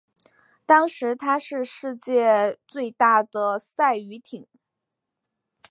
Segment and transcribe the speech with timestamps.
[0.65, 4.47] 当时她是世界最大的赛渔艇。